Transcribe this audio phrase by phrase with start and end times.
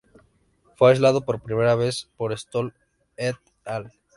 [0.77, 2.73] Fue aislado por primera vez por Stoll
[3.17, 3.91] et al.